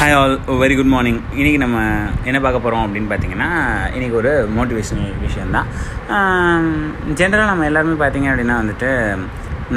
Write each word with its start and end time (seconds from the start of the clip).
Hi 0.00 0.14
all 0.16 0.34
very 0.60 0.74
good 0.78 0.90
morning 0.92 1.16
இன்றைக்கி 1.38 1.58
நம்ம 1.62 1.78
என்ன 2.28 2.38
பார்க்க 2.42 2.58
போகிறோம் 2.64 2.82
அப்படின்னு 2.84 3.08
பார்த்தீங்கன்னா 3.12 3.48
இன்றைக்கி 3.94 4.14
ஒரு 4.20 4.32
மோட்டிவேஷனல் 4.56 5.08
விஷயந்தான் 5.24 5.66
ஜென்ரலாக 7.20 7.48
நம்ம 7.50 7.64
எல்லாருமே 7.68 7.96
பார்த்தீங்க 8.02 8.28
அப்படின்னா 8.32 8.56
வந்துட்டு 8.60 8.90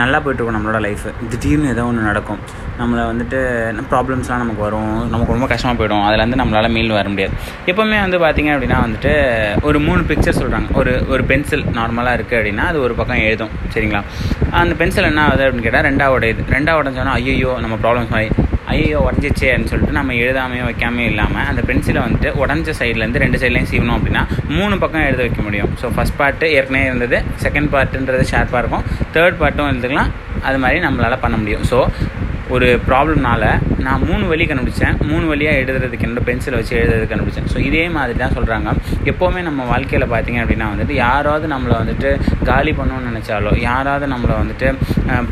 நல்லா 0.01 0.17
போயிட்டுருக்கோம் 0.23 0.57
நம்மளோட 0.57 0.81
லைஃப் 0.85 1.05
திடீர்னு 1.31 1.71
ஏதோ 1.73 1.85
ஒன்று 1.91 2.03
நடக்கும். 2.09 2.43
நம்மளை 2.81 3.05
வந்துட்டு 3.11 3.39
ப்ராப்ளம்ஸ்லாம் 3.93 4.43
நமக்கு 4.43 4.63
வரும். 4.67 4.93
நமக்கு 5.13 5.35
ரொம்ப 5.37 5.49
கஷ்டமாக 5.53 5.75
போயிடும். 5.79 6.03
அதுலேருந்து 6.09 6.41
நம்மளால் 6.41 6.73
மீள் 6.75 6.95
வர 6.99 7.09
முடியாது. 7.13 7.33
எப்போவுமே 7.71 7.97
வந்து 8.05 8.19
பார்த்தீங்க 8.25 8.53
அப்படின்னா 8.55 8.79
வந்துட்டு 8.85 9.15
ஒரு 9.69 9.81
மூணு 9.87 10.03
பிக்சர் 10.11 10.39
சொல்கிறாங்க 10.41 10.69
ஒரு 10.83 10.93
ஒரு 11.15 11.25
பென்சில் 11.33 11.67
நார்மலாக 11.79 12.15
இருக்குது 12.19 12.39
அப்படின்னா 12.41 12.67
அது 12.73 12.79
ஒரு 12.85 12.95
பக்கம் 13.01 13.23
எழுதும். 13.25 13.53
சரிங்களா? 13.73 14.03
அந்த 14.61 14.75
பென்சில் 14.83 15.11
என்ன 15.11 15.25
ஆகுது 15.25 15.45
அப்படின்னு 15.47 15.67
கேட்டால் 15.67 15.87
ரெண்டாவோட 15.91 16.31
இது 16.35 16.49
ரெண்டாவோட 16.57 16.85
உடஞ்சோன்னா 16.85 17.17
ஐயோ 17.19 17.53
நம்ம 17.65 17.75
ப்ராப்ளம்ஸ் 17.85 18.15
மாதிரி 18.15 18.29
ஐயோ 18.71 18.99
உடஞ்சிச்சேன்னு 19.07 19.69
சொல்லிட்டு 19.71 19.97
நம்ம 19.99 20.15
எழுதாமையோ 20.23 20.65
வைக்காமையோ 20.69 21.09
இல்லாமல் 21.13 21.47
அந்த 21.51 21.61
பென்சிலை 21.69 22.01
வந்துட்டு 22.05 22.29
உடஞ்ச 22.43 22.75
சைட்லேருந்து 22.79 23.23
ரெண்டு 23.23 23.39
சைட்லையும் 23.41 23.69
சீவணும் 23.71 23.95
அப்படின்னா 23.97 24.23
மூணு 24.57 24.73
பக்கம் 24.83 25.05
எழுத 25.09 25.21
வைக்க 25.25 25.41
முடியும். 25.47 25.71
ஸோ 25.81 25.89
ஃபஸ்ட் 25.95 26.17
பார்ட்டு 26.21 26.51
ஏற்கனவே 26.57 26.85
இருந்தது 26.89 27.19
செகண்ட் 27.45 27.71
பார்ட்டுன்றது 27.75 28.25
ஷார்ப்பாக 28.33 28.61
இருக்கும். 28.63 28.85
தேர்ட் 29.15 29.39
பார்ட்டும் 29.41 29.69
எழுதுக்கலாம். 29.71 30.11
அது 30.49 30.59
மாதிரி 30.65 30.79
நம்மளால் 30.87 31.21
பண்ண 31.25 31.37
முடியும். 31.41 31.65
ஸோ 31.71 31.79
ஒரு 32.55 32.67
ப்ராப்ளம்னால 32.87 33.43
நான் 33.85 34.01
மூணு 34.07 34.23
வழி 34.31 34.45
கண்டுபிடிச்சேன். 34.47 34.95
மூணு 35.09 35.25
வழியாக 35.31 35.59
எழுதுறதுக்கு 35.61 36.05
என்னோட 36.07 36.21
பென்சிலை 36.29 36.55
வச்சு 36.59 36.73
எழுதுறதுக்கு 36.79 37.11
கண்டுபிடிச்சேன். 37.11 37.47
ஸோ 37.53 37.57
இதே 37.67 37.83
மாதிரி 37.95 38.17
தான் 38.21 38.35
சொல்கிறாங்க 38.37 38.69
எப்போவுமே 39.11 39.41
நம்ம 39.47 39.65
வாழ்க்கையில் 39.71 40.05
பார்த்தீங்க 40.13 40.39
அப்படின்னா 40.43 40.67
வந்துட்டு 40.73 40.95
யாராவது 41.05 41.47
நம்மளை 41.53 41.75
வந்துட்டு 41.81 42.09
காலி 42.49 42.71
பண்ணணும்னு 42.79 43.09
நினச்சாலோ 43.11 43.53
யாராவது 43.67 44.07
நம்மளை 44.13 44.35
வந்துட்டு 44.41 44.67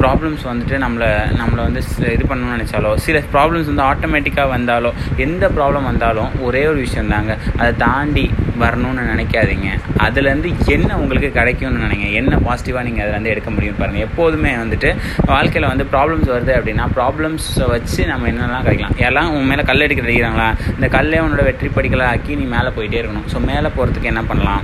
ப்ராப்ளம்ஸ் 0.02 0.46
வந்துட்டு 0.52 0.78
நம்மளை 0.86 1.10
நம்மளை 1.42 1.62
வந்து 1.68 1.84
இது 2.16 2.26
பண்ணணும்னு 2.32 2.58
நினச்சாலோ 2.58 2.92
சில 3.08 3.24
ப்ராப்ளம்ஸ் 3.36 3.72
வந்து 3.72 3.88
ஆட்டோமேட்டிக்காக 3.92 4.50
வந்தாலோ 4.56 4.92
எந்த 5.28 5.46
ப்ராப்ளம் 5.58 5.90
வந்தாலும் 5.92 6.32
ஒரே 6.48 6.64
ஒரு 6.72 6.80
விஷயம் 6.88 7.14
தாங்க. 7.16 7.36
அதை 7.60 7.72
தாண்டி 7.86 8.26
வரணும்னு 8.64 9.04
நினைக்காதீங்க. 9.12 9.68
அதுலேருந்து 10.06 10.50
என்ன 10.76 10.90
உங்களுக்கு 11.02 11.30
கிடைக்கும்னு 11.38 11.86
நினைங்க. 11.86 12.08
என்ன 12.22 12.40
பாசிட்டிவாக 12.48 12.84
நீங்கள் 12.88 13.04
அதுலேருந்து 13.06 13.34
எடுக்க 13.34 13.50
முடியும் 13.58 13.78
பாருங்கள் 13.82 14.06
எப்போதுமே 14.08 14.52
வந்துட்டு 14.64 14.90
வாழ்க்கையில் 15.34 15.72
வந்து 15.72 15.86
ப்ராப்ளம்ஸ் 15.94 16.34
வருது 16.36 16.54
அப்படின்னா 16.58 16.86
ப்ராப்ளம்ஸை 17.10 17.66
வச்சு 17.72 18.02
நம்ம 18.10 18.28
என்னெல்லாம் 18.32 18.66
கிடைக்கலாம். 18.66 18.96
எல்லாம் 19.08 19.30
உன் 19.36 19.48
மேலே 19.52 19.64
கல் 19.70 19.84
அடிக்க 19.86 20.02
அடிக்கிறாங்களா 20.06 20.48
இந்த 20.76 20.88
கல்லே 20.96 21.20
உன்னோட 21.26 21.44
வெற்றி 21.48 21.68
படிக்கலாம் 21.78 22.10
ஆக்கி 22.14 22.34
நீ 22.42 22.46
மேலே 22.54 22.70
போயிட்டே 22.76 22.98
இருக்கணும். 23.00 23.26
ஸோ 23.32 23.38
மேலே 23.50 23.70
போகிறதுக்கு 23.78 24.12
என்ன 24.12 24.22
பண்ணலாம்? 24.30 24.62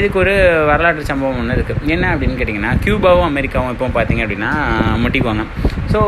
இதுக்கு 0.00 0.18
ஒரு 0.22 0.34
வரலாற்று 0.70 1.08
சம்பவம் 1.10 1.38
ஒன்று 1.42 1.56
இருக்குது 1.58 1.92
என்ன 1.94 2.06
அப்படின்னு 2.14 2.38
கேட்டிங்கன்னா 2.40 2.72
கியூபாவும் 2.84 3.28
அமெரிக்காவும் 3.30 3.72
இப்போ 3.74 3.88
பார்த்தீங்க 3.98 4.24
அப்படின்னா 4.26 4.50
முட்டிக்குவாங்க. 5.02 5.44
ஸோ 5.92 6.00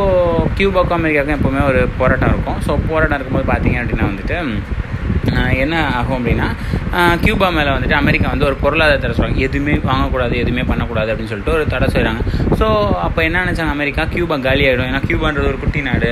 கியூபாவுக்கும் 0.58 0.98
அமெரிக்காவுக்கும் 1.00 1.38
எப்போவுமே 1.38 1.62
ஒரு 1.70 1.82
போராட்டம் 2.00 2.32
இருக்கும். 2.34 2.60
ஸோ 2.66 2.74
போராட்டம் 2.90 3.18
இருக்கும்போது 3.18 3.50
பார்த்தீங்க 3.52 3.78
அப்படின்னா 3.82 4.10
வந்துட்டு 4.12 4.38
என்ன 5.64 5.91
ஆகும் 5.98 6.17
அப்படின்னா 6.19 6.48
கியூபா 7.17 7.48
மேலே 7.48 7.70
வந்துட்டு 7.70 7.92
அமெரிக்கா 7.92 8.28
வந்து 8.28 8.44
ஒரு 8.44 8.56
பொருளாதாரத்தை 8.56 9.11
சொல்கிறாங்க 9.11 9.39
எதுவுமே 9.39 9.75
வாங்கக்கூடாது 9.91 10.34
எதுவுமே 10.36 10.62
பண்ணக்கூடாது 10.62 11.12
அப்படின்னு 11.12 11.33
சொல்லிட்டு 11.33 11.53
ஒரு 11.53 11.66
தடை 11.66 11.89
செய்கிறாங்க 11.89 12.20
ஸோ 12.61 12.66
அப்போ 13.06 13.22
என்ன 13.22 13.44
நினச்சாங்க 13.44 13.70
அமெரிக்கா? 13.70 14.05
கியூபா 14.05 14.36
காலி 14.39 14.66
ஆகிடும் 14.69 14.91
ஏன்னா 14.91 15.03
கியூபான்றது 15.08 15.50
ஒரு 15.53 15.58
குட்டி 15.58 15.81
நாடு 15.81 16.11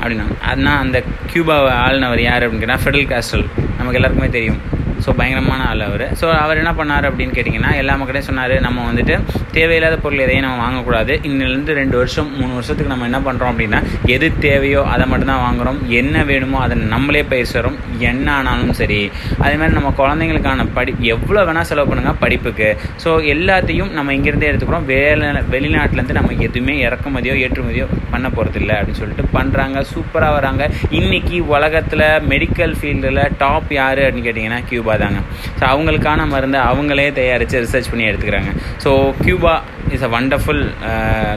அப்படின்னாங்க. 0.00 0.34
அதனால் 0.42 0.78
அந்த 0.78 0.98
கியூபா 1.32 1.56
ஆளுநவர் 1.84 2.20
யார் 2.20 2.44
அப்படின்னு 2.44 2.58
கேட்டால் 2.58 2.82
ஃபெடரல் 2.84 3.08
காஸ்டல் 3.12 3.44
நமக்கு 3.78 3.98
எல்லாருக்குமே 4.00 4.28
தெரியும். 4.28 4.60
ஸோ 5.04 5.10
பயங்கரமான 5.20 5.60
ஆள் 5.70 5.84
அவர். 5.88 6.04
ஸோ 6.20 6.26
அவர் 6.44 6.60
என்ன 6.62 6.72
பண்ணார் 6.80 7.08
அப்படின்னு 7.10 7.34
கேட்டிங்கன்னா 7.36 7.70
எல்லா 7.82 7.94
மக்களையும் 8.00 8.28
சொன்னார் 8.28 8.54
நம்ம 8.66 8.84
வந்துட்டு 8.90 9.14
தேவையில்லாத 9.56 9.96
பொருள் 10.04 10.24
எதையும் 10.26 10.46
நம்ம 10.46 10.58
வாங்கக்கூடாது. 10.64 11.12
இன்னிலேருந்து 11.28 11.74
ரெண்டு 11.80 11.96
வருஷம் 12.00 12.28
மூணு 12.38 12.52
வருஷத்துக்கு 12.58 12.92
நம்ம 12.94 13.06
என்ன 13.10 13.20
பண்ணுறோம் 13.26 13.52
அப்படின்னா 13.52 13.80
எது 14.14 14.26
தேவையோ 14.46 14.82
அதை 14.94 15.06
மட்டும்தான் 15.12 15.42
வாங்குகிறோம் 15.46 15.80
என்ன 16.00 16.24
வேணுமோ 16.30 16.58
அதை 16.66 16.76
நம்மளே 16.94 17.22
பேசுகிறோம் 17.34 17.78
என்ன 18.10 18.26
ஆனாலும் 18.38 18.74
சரி. 18.80 19.00
அதேமாதிரி 19.44 19.76
நம்ம 19.78 19.92
குழந்தைங்களுக்கான 20.00 20.66
படி 20.78 20.94
எவ்வளோ 21.14 21.44
வேணால் 21.48 21.68
செலவு 21.70 21.88
பண்ணுங்கள் 21.90 22.18
படிப்புக்கு. 22.24 22.68
ஸோ 23.04 23.12
எல்லாத்தையும் 23.34 23.92
நம்ம 23.98 24.14
இங்கேருந்தே 24.18 24.50
எடுத்துக்கிறோம். 24.50 24.86
வேலை 24.94 25.28
வெளிநாட்டிலேருந்து 25.54 26.18
நம்ம 26.18 26.36
எதுவுமே 26.48 26.76
இறக்குமதியோ 26.86 27.34
ஏற்றுமதியோ 27.46 27.88
பண்ண 28.14 28.26
போகிறதில்ல 28.36 28.72
அப்படின்னு 28.78 29.02
சொல்லிட்டு 29.02 29.26
பண்ணுறாங்க 29.38 29.84
சூப்பராக 29.92 30.36
வராங்க. 30.38 30.62
இன்றைக்கி 31.00 31.38
உலகத்தில் 31.54 32.06
மெடிக்கல் 32.32 32.74
ஃபீல்டில் 32.80 33.22
டாப் 33.42 33.70
யார் 33.80 34.02
அப்படின்னு 34.06 34.26
கேட்டிங்கன்னா 34.28 34.60
கியூபா 34.70 34.89
கியூபா 34.90 35.04
தாங்க 35.04 35.20
ஸோ 35.58 35.62
அவங்களுக்கான 35.72 36.20
மருந்தை 36.32 36.58
அவங்களே 36.70 37.06
தயாரித்து 37.18 37.62
ரிசர்ச் 37.64 37.90
பண்ணி 37.92 38.04
எடுத்துக்கிறாங்க. 38.10 38.50
So 38.84 38.90
Cuba 39.24 39.54
is 39.94 40.04
a 40.06 40.10
wonderful 40.14 40.62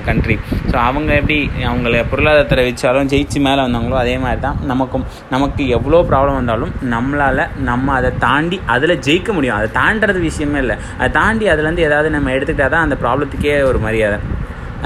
country 0.08 0.36
so 0.72 0.76
அவங்க 0.88 1.10
எப்படி 1.22 1.38
அவங்கள 1.70 2.02
பொருளாதாரத்தை 2.12 2.66
வச்சாலும் 2.70 3.10
ஜெயிச்சு 3.14 3.40
மேலே 3.48 3.62
வந்தாங்களோ 3.66 3.98
அதே 4.04 4.16
மாதிரி 4.26 4.42
தான் 4.48 4.60
நமக்கும். 4.72 5.06
நமக்கு 5.36 5.64
எவ்வளோ 5.78 6.02
ப்ராப்ளம் 6.12 6.40
வந்தாலும் 6.42 6.74
நம்மளால் 6.96 7.44
நம்ம 7.70 7.94
அதை 8.00 8.12
தாண்டி 8.28 8.60
அதில் 8.76 9.02
ஜெயிக்க 9.08 9.32
முடியும். 9.38 9.58
அதை 9.60 9.70
தாண்டுறது 9.82 10.22
விஷயமே 10.30 10.62
இல்லை. 10.66 10.78
அதை 11.00 11.10
தாண்டி 11.20 11.48
அதுலேருந்து 11.54 11.88
ஏதாவது 11.90 12.10
நம்ம 12.18 12.32
எடுத்துக்கிட்டால் 12.38 12.76
தான் 12.76 12.86
அந்த 12.88 12.98
ப்ராப்ளத்துக்கே 13.04 13.58
ஒரு 13.72 13.82
மரியாதை. 13.88 14.20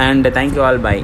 அண்ட் 0.06 0.28
தேங்க்யூ 0.36 0.62
ஆல் 0.66 0.84
பாய் 0.86 1.00